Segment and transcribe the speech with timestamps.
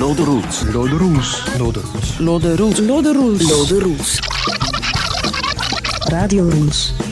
[0.00, 0.62] Lode Roels.
[0.72, 1.58] Lode Roels.
[1.58, 2.20] Lode Roels.
[2.20, 2.80] Lode Roels.
[2.80, 3.42] Lode Roels.
[3.50, 4.18] Lode Roels.
[6.10, 7.09] Radio Roels.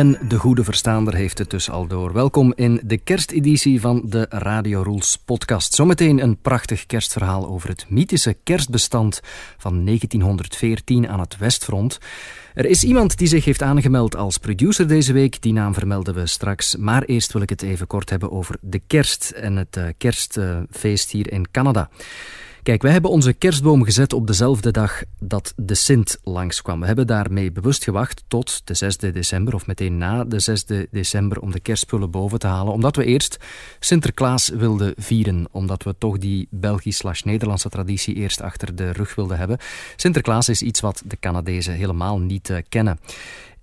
[0.00, 2.12] En de goede verstaander heeft het dus al door.
[2.12, 5.74] Welkom in de kersteditie van de Radio Rules podcast.
[5.74, 9.20] Zometeen een prachtig kerstverhaal over het mythische kerstbestand
[9.58, 11.98] van 1914 aan het Westfront.
[12.54, 15.42] Er is iemand die zich heeft aangemeld als producer deze week.
[15.42, 16.76] Die naam vermelden we straks.
[16.76, 21.10] Maar eerst wil ik het even kort hebben over de kerst en het uh, kerstfeest
[21.10, 21.90] hier in Canada.
[22.62, 26.80] Kijk, wij hebben onze kerstboom gezet op dezelfde dag dat de Sint langskwam.
[26.80, 31.40] We hebben daarmee bewust gewacht tot de 6e december, of meteen na de 6e december,
[31.40, 32.72] om de kerstspullen boven te halen.
[32.72, 33.36] Omdat we eerst
[33.78, 35.46] Sinterklaas wilden vieren.
[35.50, 39.58] Omdat we toch die Belgisch-Nederlandse traditie eerst achter de rug wilden hebben.
[39.96, 42.98] Sinterklaas is iets wat de Canadezen helemaal niet uh, kennen.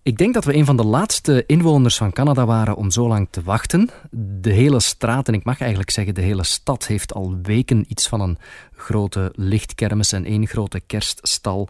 [0.07, 3.27] Ik denk dat we een van de laatste inwoners van Canada waren om zo lang
[3.31, 3.89] te wachten.
[4.41, 8.07] De hele straat, en ik mag eigenlijk zeggen de hele stad, heeft al weken iets
[8.07, 8.37] van een
[8.75, 11.69] grote lichtkermis en één grote kerststal.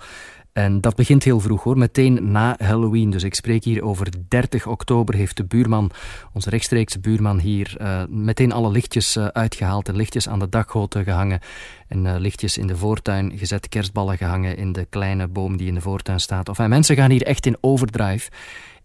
[0.58, 3.10] En dat begint heel vroeg hoor, meteen na Halloween.
[3.10, 5.92] Dus ik spreek hier over 30 oktober heeft de buurman,
[6.34, 11.04] onze rechtstreekse buurman hier, uh, meteen alle lichtjes uh, uitgehaald en lichtjes aan de dakgoten
[11.04, 11.40] gehangen.
[11.88, 15.74] En uh, lichtjes in de voortuin gezet, kerstballen gehangen in de kleine boom die in
[15.74, 16.50] de voortuin staat.
[16.50, 18.30] Of mensen gaan hier echt in overdrive.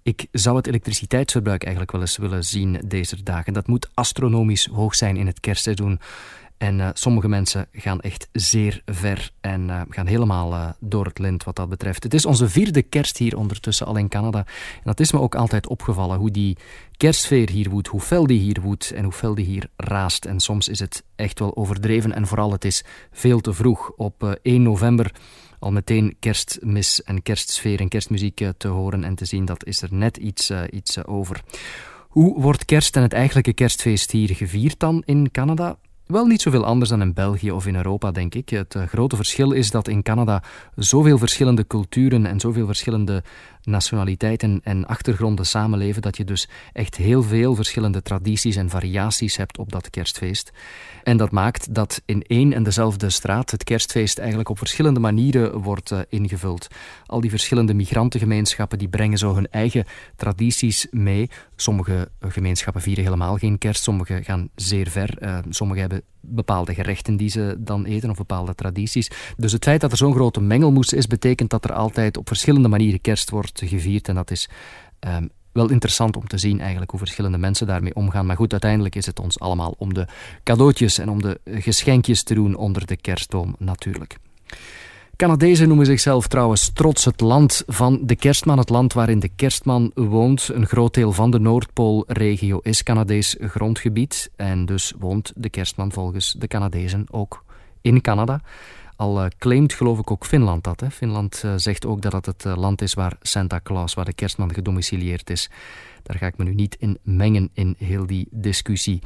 [0.02, 3.52] Ik zou het elektriciteitsverbruik eigenlijk wel eens willen zien deze dagen.
[3.52, 6.00] Dat moet astronomisch hoog zijn in het kerstseizoen.
[6.62, 11.18] En uh, sommige mensen gaan echt zeer ver en uh, gaan helemaal uh, door het
[11.18, 12.02] lint wat dat betreft.
[12.02, 14.38] Het is onze vierde kerst hier ondertussen al in Canada.
[14.38, 16.56] En dat is me ook altijd opgevallen, hoe die
[16.96, 20.24] kerstsfeer hier woedt, hoe fel die hier woedt en hoe fel die hier raast.
[20.24, 23.92] En soms is het echt wel overdreven en vooral het is veel te vroeg.
[23.96, 25.14] Op 1 november
[25.58, 29.94] al meteen kerstmis en kerstsfeer en kerstmuziek te horen en te zien, dat is er
[29.94, 31.42] net iets, iets over.
[32.08, 35.78] Hoe wordt kerst en het eigenlijke kerstfeest hier gevierd dan in Canada?
[36.12, 38.48] Wel niet zoveel anders dan in België of in Europa, denk ik.
[38.48, 40.42] Het uh, grote verschil is dat in Canada
[40.76, 43.22] zoveel verschillende culturen en zoveel verschillende
[43.62, 49.58] nationaliteiten en achtergronden samenleven, dat je dus echt heel veel verschillende tradities en variaties hebt
[49.58, 50.52] op dat kerstfeest.
[51.02, 55.60] En dat maakt dat in één en dezelfde straat het kerstfeest eigenlijk op verschillende manieren
[55.60, 56.68] wordt uh, ingevuld.
[57.06, 59.84] Al die verschillende migrantengemeenschappen die brengen zo hun eigen
[60.16, 61.30] tradities mee.
[61.56, 65.22] Sommige gemeenschappen vieren helemaal geen kerst, sommige gaan zeer ver.
[65.22, 69.10] Uh, sommige hebben bepaalde gerechten die ze dan eten of bepaalde tradities.
[69.36, 72.68] Dus het feit dat er zo'n grote mengelmoes is, betekent dat er altijd op verschillende
[72.68, 74.08] manieren kerst wordt gevierd.
[74.08, 74.48] En dat is
[75.00, 78.26] um, wel interessant om te zien eigenlijk hoe verschillende mensen daarmee omgaan.
[78.26, 80.06] Maar goed, uiteindelijk is het ons allemaal om de
[80.42, 84.16] cadeautjes en om de geschenkjes te doen onder de kerstboom natuurlijk.
[85.22, 89.90] Canadezen noemen zichzelf trouwens trots het land van de kerstman, het land waarin de kerstman
[89.94, 90.50] woont.
[90.52, 96.34] Een groot deel van de Noordpoolregio is Canadees grondgebied en dus woont de kerstman volgens
[96.38, 97.44] de Canadezen ook
[97.80, 98.40] in Canada.
[98.96, 100.80] Al uh, claimt geloof ik ook Finland dat.
[100.80, 100.90] Hè?
[100.90, 104.12] Finland uh, zegt ook dat het het uh, land is waar Santa Claus, waar de
[104.12, 105.50] kerstman gedomicileerd is.
[106.02, 109.02] Daar ga ik me nu niet in mengen in heel die discussie.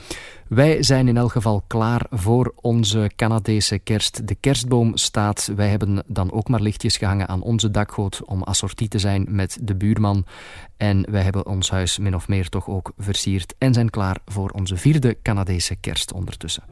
[0.48, 4.28] Wij zijn in elk geval klaar voor onze Canadese kerst.
[4.28, 5.52] De kerstboom staat.
[5.56, 9.58] Wij hebben dan ook maar lichtjes gehangen aan onze dakgoot om assortie te zijn met
[9.62, 10.26] de buurman.
[10.76, 14.50] En wij hebben ons huis min of meer toch ook versierd en zijn klaar voor
[14.50, 16.62] onze vierde Canadese kerst ondertussen.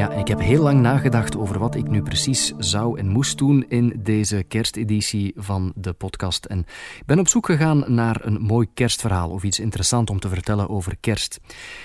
[0.00, 3.64] Ja, ik heb heel lang nagedacht over wat ik nu precies zou en moest doen
[3.68, 6.44] in deze kersteditie van de podcast.
[6.44, 6.66] En
[7.06, 10.96] ben op zoek gegaan naar een mooi kerstverhaal of iets interessants om te vertellen over
[11.00, 11.40] kerst.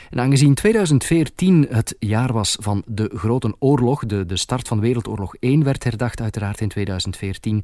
[0.10, 5.36] En aangezien 2014 het jaar was van de Grote Oorlog, de, de start van Wereldoorlog
[5.40, 7.64] 1 werd herdacht uiteraard in 2014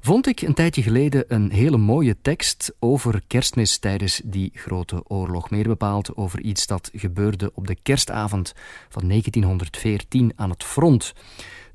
[0.00, 5.50] vond ik een tijdje geleden een hele mooie tekst over kerstmis tijdens die grote oorlog.
[5.50, 8.54] Meer bepaald over iets dat gebeurde op de kerstavond
[8.88, 11.14] van 1914 aan het front.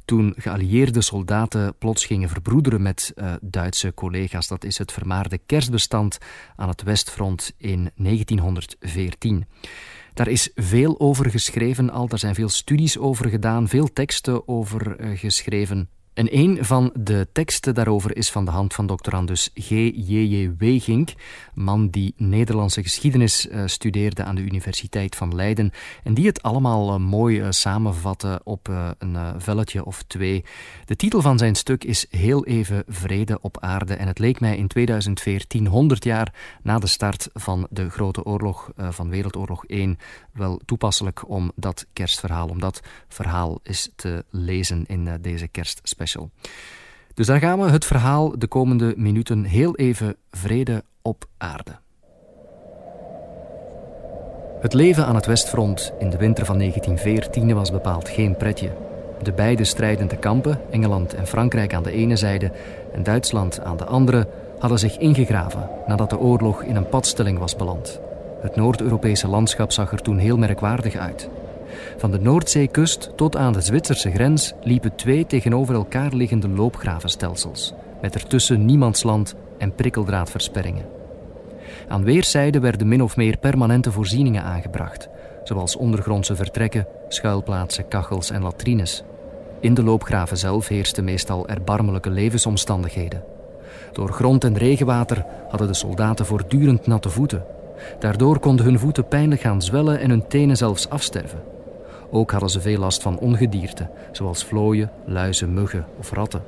[0.05, 4.47] Toen geallieerde soldaten plots gingen verbroederen met uh, Duitse collega's.
[4.47, 6.17] Dat is het vermaarde kerstbestand
[6.55, 9.45] aan het Westfront in 1914.
[10.13, 14.99] Daar is veel over geschreven al, daar zijn veel studies over gedaan, veel teksten over
[14.99, 20.51] uh, geschreven En een van de teksten daarover is van de hand van doctorandus G.J.J.
[20.57, 21.13] Wegink,
[21.53, 25.71] man die Nederlandse geschiedenis uh, studeerde aan de Universiteit van Leiden
[26.03, 28.67] en die het allemaal uh, mooi uh, samenvatte op
[28.97, 30.43] een velletje of twee.
[30.85, 34.57] De titel van zijn stuk is Heel even vrede op aarde en het leek mij
[34.57, 36.33] in 2014, 100 jaar
[36.63, 39.97] na de start van de grote oorlog van Wereldoorlog 1,
[40.33, 46.02] wel toepasselijk om dat kerstverhaal, om dat verhaal is te lezen in deze kerstspecial.
[47.13, 51.81] Dus daar gaan we het verhaal de komende minuten heel even vrede op aarde.
[54.59, 58.71] Het leven aan het Westfront in de winter van 1914 was bepaald geen pretje.
[59.21, 62.51] De beide strijdende kampen, Engeland en Frankrijk aan de ene zijde
[62.93, 64.27] en Duitsland aan de andere,
[64.59, 67.99] hadden zich ingegraven nadat de oorlog in een padstelling was beland.
[68.41, 71.29] Het Noord-Europese landschap zag er toen heel merkwaardig uit.
[71.97, 78.15] Van de Noordzeekust tot aan de Zwitserse grens liepen twee tegenover elkaar liggende loopgravenstelsels, met
[78.15, 80.85] ertussen niemandsland en prikkeldraadversperringen.
[81.87, 85.09] Aan weerszijden werden min of meer permanente voorzieningen aangebracht,
[85.43, 89.03] zoals ondergrondse vertrekken, schuilplaatsen, kachels en latrines.
[89.59, 93.23] In de loopgraven zelf heersten meestal erbarmelijke levensomstandigheden.
[93.91, 97.45] Door grond en regenwater hadden de soldaten voortdurend natte voeten.
[97.99, 101.52] Daardoor konden hun voeten pijnlijk gaan zwellen en hun tenen zelfs afsterven.
[102.15, 106.43] Ook hadden ze veel last van ongedierte, zoals vlooien, luizen, muggen of ratten.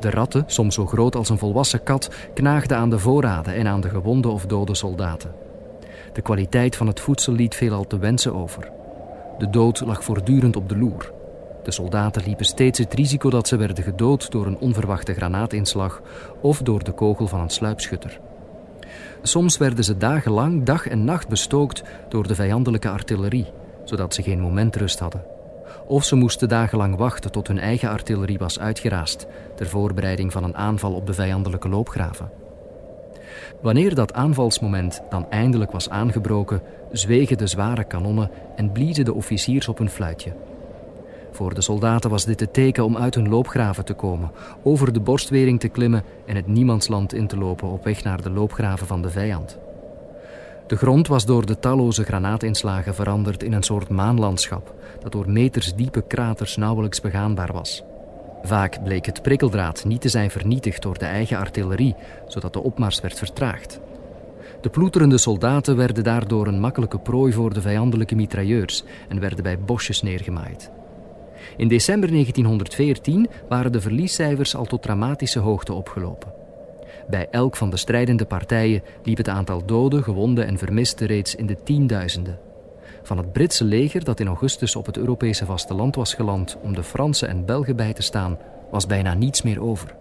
[0.00, 3.80] De ratten, soms zo groot als een volwassen kat, knaagden aan de voorraden en aan
[3.80, 5.34] de gewonde of dode soldaten.
[6.12, 8.70] De kwaliteit van het voedsel liet veelal te wensen over.
[9.38, 11.12] De dood lag voortdurend op de loer.
[11.62, 16.02] De soldaten liepen steeds het risico dat ze werden gedood door een onverwachte granaatinslag
[16.40, 18.20] of door de kogel van een sluipschutter.
[19.22, 23.46] Soms werden ze dagenlang dag en nacht bestookt door de vijandelijke artillerie
[23.84, 25.24] zodat ze geen moment rust hadden.
[25.86, 30.56] Of ze moesten dagenlang wachten tot hun eigen artillerie was uitgeraasd, ter voorbereiding van een
[30.56, 32.30] aanval op de vijandelijke loopgraven.
[33.60, 39.68] Wanneer dat aanvalsmoment dan eindelijk was aangebroken, zwegen de zware kanonnen en bliezen de officiers
[39.68, 40.32] op hun fluitje.
[41.32, 44.30] Voor de soldaten was dit het teken om uit hun loopgraven te komen,
[44.62, 48.30] over de borstwering te klimmen en het niemandsland in te lopen op weg naar de
[48.30, 49.58] loopgraven van de vijand.
[50.66, 55.74] De grond was door de talloze granaatinslagen veranderd in een soort maanlandschap dat door meters
[55.74, 57.82] diepe kraters nauwelijks begaanbaar was.
[58.42, 61.94] Vaak bleek het prikkeldraad niet te zijn vernietigd door de eigen artillerie,
[62.26, 63.80] zodat de opmars werd vertraagd.
[64.60, 69.58] De ploeterende soldaten werden daardoor een makkelijke prooi voor de vijandelijke mitrailleurs en werden bij
[69.58, 70.70] bosjes neergemaaid.
[71.56, 76.43] In december 1914 waren de verliescijfers al tot dramatische hoogte opgelopen.
[77.08, 81.46] Bij elk van de strijdende partijen liep het aantal doden, gewonden en vermisten reeds in
[81.46, 82.38] de tienduizenden.
[83.02, 86.82] Van het Britse leger dat in augustus op het Europese vasteland was geland om de
[86.82, 88.38] Fransen en Belgen bij te staan,
[88.70, 89.94] was bijna niets meer over.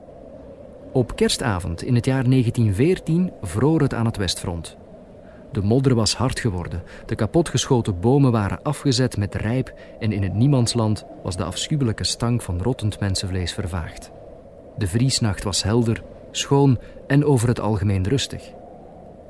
[0.92, 4.78] Op kerstavond in het jaar 1914 vroor het aan het westfront.
[5.52, 10.34] De modder was hard geworden, de kapotgeschoten bomen waren afgezet met rijp en in het
[10.34, 14.12] niemandsland was de afschuwelijke stank van rottend mensenvlees vervaagd.
[14.78, 16.04] De vriesnacht was helder
[16.38, 18.52] schoon en over het algemeen rustig.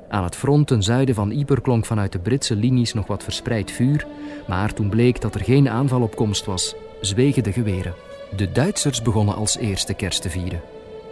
[0.08, 3.70] Aan het front ten zuiden van Yper klonk vanuit de Britse linies nog wat verspreid
[3.70, 4.06] vuur,
[4.46, 7.94] maar toen bleek dat er geen aanval op komst was, zwegen de geweren.
[8.36, 10.60] De Duitsers begonnen als eerste kerst te vieren.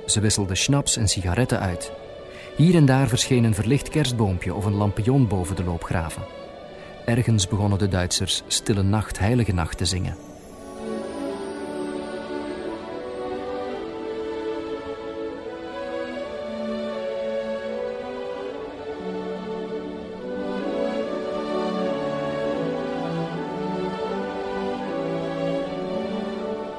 [0.06, 1.92] Ze wisselden schnaps en sigaretten uit.
[2.56, 6.22] Hier en daar verscheen een verlicht kerstboompje of een lampion boven de loopgraven.
[7.04, 10.31] Ergens begonnen de Duitsers Stille Nacht, Heilige Nacht te zingen.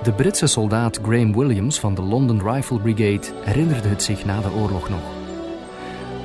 [0.04, 4.52] De Britse soldaat Graham Williams van de London Rifle Brigade herinnerde het zich na de
[4.52, 5.02] oorlog nog.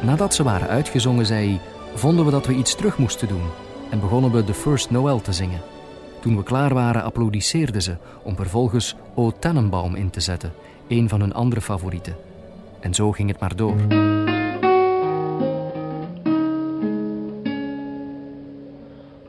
[0.03, 1.61] Nadat ze waren uitgezongen, zei hij:
[1.95, 3.43] Vonden we dat we iets terug moesten doen
[3.91, 5.61] en begonnen we de First Noel te zingen.
[6.21, 10.53] Toen we klaar waren, applaudisseerden ze om vervolgens O Tannenbaum in te zetten,
[10.89, 12.17] een van hun andere favorieten.
[12.81, 13.77] En zo ging het maar door.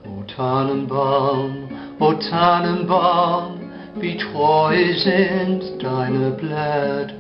[0.06, 1.52] O Tannenbaum,
[1.98, 3.59] O Tannenbaum.
[4.00, 7.14] Wie treu sind deine Blätter.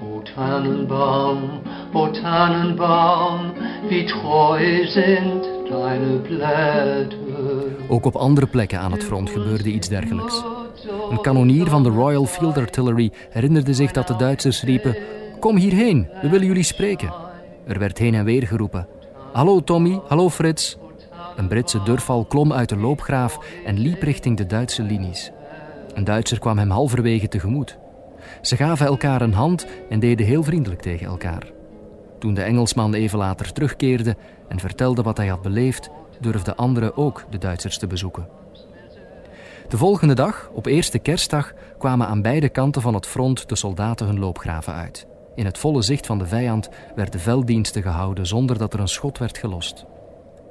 [0.00, 1.60] O Tannenbaum,
[1.92, 3.52] o Tannenbaum,
[3.88, 7.16] wie treu sind deine Blätter.
[7.88, 10.42] Ook op andere plekken aan het front gebeurde iets dergelijks.
[11.10, 14.96] Een kanonier van de Royal Field Artillery herinnerde zich dat de Duitsers riepen:
[15.40, 17.12] Kom hierheen, we willen jullie spreken.
[17.66, 18.86] Er werd heen en weer geroepen:
[19.32, 20.76] Hallo Tommy, hallo Frits,
[21.36, 25.30] een Britse durfval klom uit de loopgraaf en liep richting de Duitse linies.
[25.94, 27.78] Een Duitser kwam hem halverwege tegemoet.
[28.40, 31.50] Ze gaven elkaar een hand en deden heel vriendelijk tegen elkaar.
[32.18, 34.16] Toen de Engelsman even later terugkeerde
[34.48, 38.28] en vertelde wat hij had beleefd, durfden anderen ook de Duitsers te bezoeken.
[39.68, 44.06] De volgende dag, op eerste kerstdag, kwamen aan beide kanten van het front de soldaten
[44.06, 45.06] hun loopgraven uit.
[45.34, 49.18] In het volle zicht van de vijand werden velddiensten gehouden zonder dat er een schot
[49.18, 49.84] werd gelost.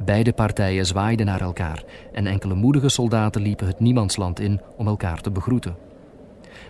[0.06, 5.22] Beide partijen zwaaiden naar elkaar en enkele moedige soldaten liepen het niemandsland in om elkaar
[5.22, 5.76] te begroeten.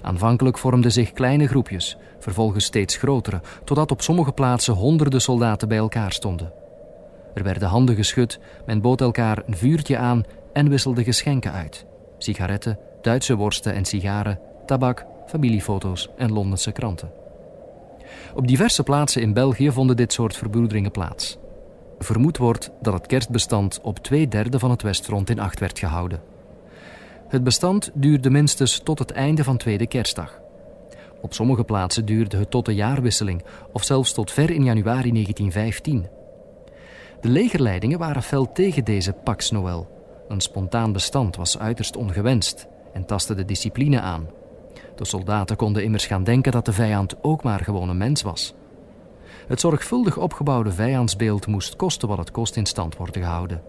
[0.01, 5.77] Aanvankelijk vormden zich kleine groepjes, vervolgens steeds grotere, totdat op sommige plaatsen honderden soldaten bij
[5.77, 6.51] elkaar stonden.
[7.33, 10.23] Er werden handen geschud, men bood elkaar een vuurtje aan
[10.53, 11.85] en wisselde geschenken uit:
[12.17, 17.11] sigaretten, Duitse worsten en sigaren, tabak, familiefoto's en Londense kranten.
[18.35, 21.37] Op diverse plaatsen in België vonden dit soort verbroederingen plaats.
[22.03, 26.21] Vermoed wordt dat het kerstbestand op twee derde van het Westfront in acht werd gehouden.
[27.27, 30.39] Het bestand duurde minstens tot het einde van tweede kerstdag.
[31.21, 36.07] Op sommige plaatsen duurde het tot de jaarwisseling of zelfs tot ver in januari 1915.
[37.21, 39.87] De legerleidingen waren fel tegen deze Pax Noël.
[40.27, 44.29] Een spontaan bestand was uiterst ongewenst en tastte de discipline aan.
[44.95, 48.53] De soldaten konden immers gaan denken dat de vijand ook maar gewoon een mens was.
[49.47, 53.61] Het zorgvuldig opgebouwde vijandsbeeld moest kosten wat het kost in stand worden gehouden.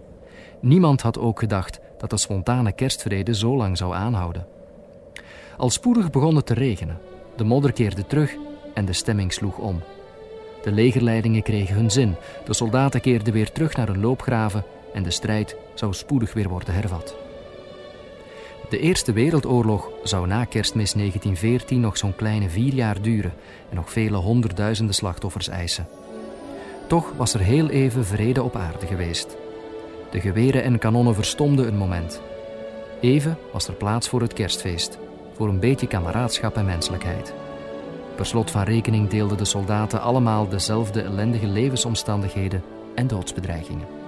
[0.60, 4.46] Niemand had ook gedacht dat de spontane kerstvrede zo lang zou aanhouden.
[5.56, 6.98] Al spoedig begon het te regenen.
[7.36, 8.34] De modder keerde terug
[8.74, 9.82] en de stemming sloeg om.
[10.62, 12.14] De legerleidingen kregen hun zin.
[12.44, 16.74] De soldaten keerden weer terug naar hun loopgraven en de strijd zou spoedig weer worden
[16.74, 17.21] hervat.
[18.72, 23.32] De Eerste Wereldoorlog zou na kerstmis 1914 nog zo'n kleine vier jaar duren
[23.70, 25.88] en nog vele honderdduizenden slachtoffers eisen.
[26.86, 29.36] Toch was er heel even vrede op aarde geweest.
[30.10, 32.20] De geweren en kanonnen verstomden een moment.
[33.00, 34.98] Even was er plaats voor het kerstfeest,
[35.32, 37.34] voor een beetje kameraadschap en menselijkheid.
[38.14, 42.62] Per slot van rekening deelden de soldaten allemaal dezelfde ellendige levensomstandigheden
[42.94, 44.01] en doodsbedreigingen.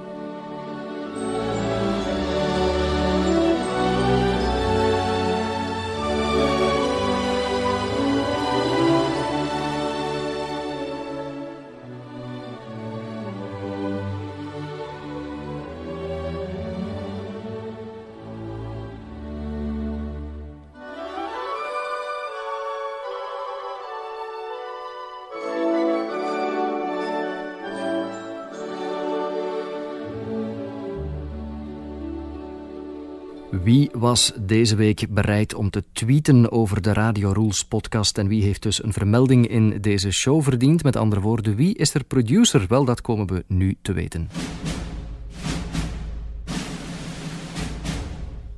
[33.62, 38.42] Wie was deze week bereid om te tweeten over de Radio Rules podcast en wie
[38.42, 40.82] heeft dus een vermelding in deze show verdiend?
[40.82, 42.64] Met andere woorden, wie is er producer?
[42.68, 44.28] Wel, dat komen we nu te weten.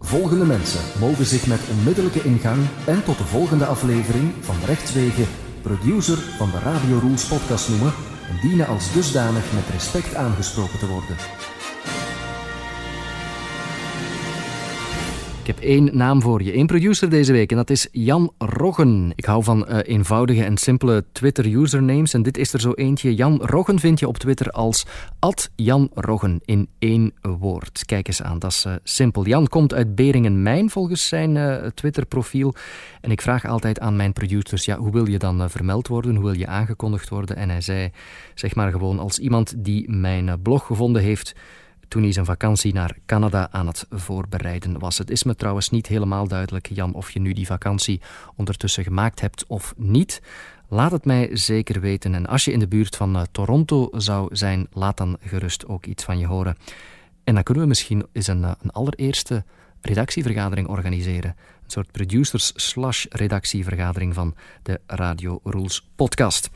[0.00, 5.24] Volgende mensen mogen zich met onmiddellijke ingang en tot de volgende aflevering van rechtswege
[5.62, 7.92] producer van de Radio Rules podcast noemen
[8.28, 11.16] en dienen als dusdanig met respect aangesproken te worden.
[15.46, 19.12] Ik heb één naam voor je, één producer deze week en dat is Jan Roggen.
[19.14, 23.14] Ik hou van uh, eenvoudige en simpele Twitter-usernames en dit is er zo eentje.
[23.14, 24.86] Jan Roggen vind je op Twitter als
[25.56, 27.84] Jan Roggen in één woord.
[27.84, 29.26] Kijk eens aan, dat is uh, simpel.
[29.26, 32.54] Jan komt uit Beringen-Mijn volgens zijn uh, Twitter-profiel.
[33.00, 36.14] En ik vraag altijd aan mijn producers, ja, hoe wil je dan vermeld worden?
[36.14, 37.36] Hoe wil je aangekondigd worden?
[37.36, 37.90] En hij zei,
[38.34, 41.34] zeg maar gewoon als iemand die mijn blog gevonden heeft
[41.88, 44.98] toen hij zijn vakantie naar Canada aan het voorbereiden was.
[44.98, 48.00] Het is me trouwens niet helemaal duidelijk, Jan, of je nu die vakantie
[48.36, 50.22] ondertussen gemaakt hebt of niet.
[50.68, 52.14] Laat het mij zeker weten.
[52.14, 55.86] En als je in de buurt van eh, Toronto zou zijn, laat dan gerust ook
[55.86, 56.56] iets van je horen.
[57.24, 59.44] En dan kunnen we misschien eens een, eh, een allereerste
[59.80, 61.36] redactievergadering organiseren.
[61.64, 66.50] Een soort producers-slash-redactievergadering van de Radio Rules podcast.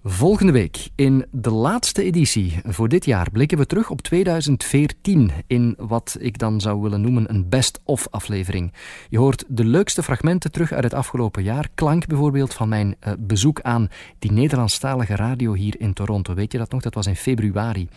[0.04, 5.74] Volgende week, in de laatste editie voor dit jaar, blikken we terug op 2014 in
[5.78, 8.72] wat ik dan zou willen noemen een best-of aflevering.
[9.08, 11.68] Je hoort de leukste fragmenten terug uit het afgelopen jaar.
[11.74, 13.88] Klank bijvoorbeeld van mijn uh, bezoek aan
[14.18, 16.34] die Nederlandstalige radio hier in Toronto.
[16.34, 16.82] Weet je dat nog?
[16.82, 17.88] Dat was in februari.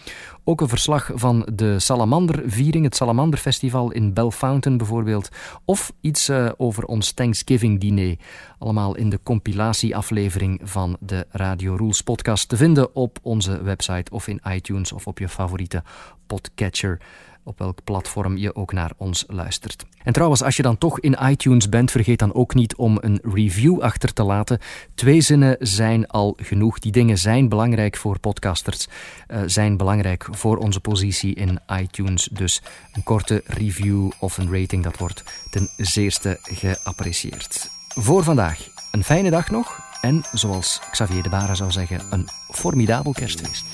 [0.43, 5.29] Ook een verslag van de Salamanderviering, het Salamanderfestival in Bellefountain bijvoorbeeld.
[5.65, 8.15] Of iets uh, over ons Thanksgiving-diner.
[8.59, 14.27] Allemaal in de compilatieaflevering van de Radio Rules podcast te vinden op onze website of
[14.27, 15.83] in iTunes of op je favoriete
[16.27, 16.99] podcatcher.
[17.43, 19.85] op welk platform je ook naar ons luistert.
[20.03, 23.19] En trouwens, als je dan toch in iTunes bent, vergeet dan ook niet om een
[23.23, 24.59] review achter te laten.
[24.95, 26.79] Twee zinnen zijn al genoeg.
[26.79, 32.29] Die dingen zijn belangrijk voor podcasters, uh, zijn belangrijk voor onze positie in iTunes.
[32.31, 32.61] Dus
[32.93, 37.69] een korte review of een rating, dat wordt ten zeerste geapprecieerd.
[37.87, 43.11] Voor vandaag, een fijne dag nog en, zoals Xavier de Bara zou zeggen, een formidabel
[43.11, 43.65] kerstfeest.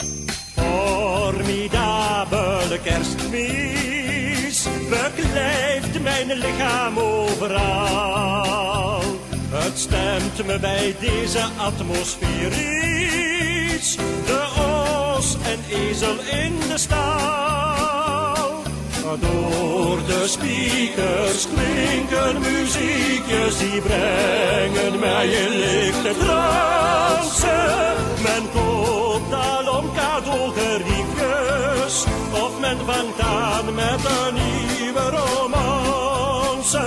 [0.55, 9.01] Formidabele kerstmis beklijft mijn lichaam overal.
[9.49, 12.51] Het stemt me bij deze atmosfeer
[13.73, 13.95] iets,
[14.25, 14.47] de
[15.17, 17.68] os en ezel in de stal.
[19.17, 27.47] Door de speakers klinken muziekjes die brengen mij in lichte trance.
[28.23, 36.79] Men koopt al om cadeaugeriefjes of men vangt aan met een nieuwe romance.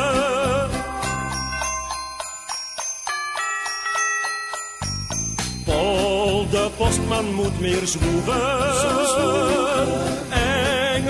[5.65, 10.02] Paul de postman moet meer engelen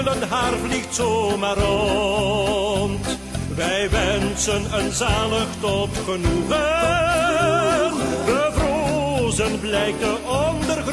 [0.09, 3.19] haar vliegt zomaar rond.
[3.55, 7.93] Wij wensen een zalig tot genoegen.
[8.25, 10.17] Bevrozen blijkt de
[10.49, 10.91] ondergrond.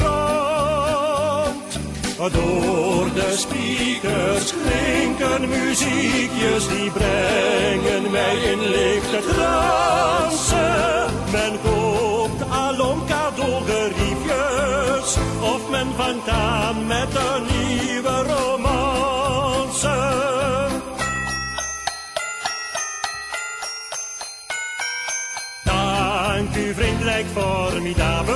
[2.16, 10.56] Door de speakers klinken muziekjes die brengen mij in lichte trance.
[11.32, 18.49] Men koopt alom cadeaugeriefjes of men vangt aan met een nieuwe romance.
[26.40, 28.34] Dank u vriendelijk formidabel,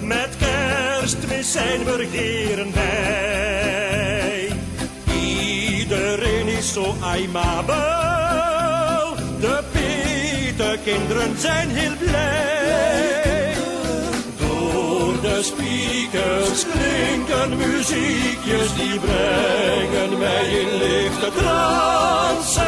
[0.00, 4.48] met kerstmis zijn we bij.
[5.14, 7.74] Iedereen is zo aimabel,
[9.40, 13.54] de Peterkinderen zijn heel blij.
[14.38, 22.60] Door de speakers klinken muziekjes die brengen mij in lichte trance.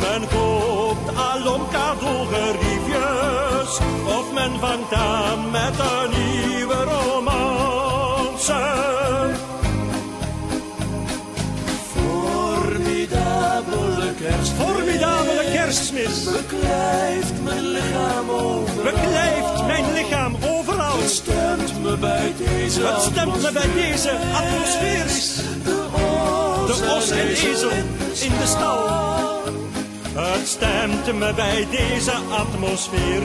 [0.00, 1.68] Men koopt alom
[4.06, 8.54] of men vangt aan met een nieuwe romance.
[11.92, 18.82] Formidabele kerst, Formidabele kerstmis beklijft mijn lichaam over.
[18.82, 20.98] beklijft mijn lichaam overal.
[20.98, 25.04] Het stemt me bij deze Het stemt me bij deze atmosfeer.
[26.66, 27.70] De os en ezel
[28.20, 29.25] in de stal.
[30.16, 33.22] Het stemt me bij deze atmosfeer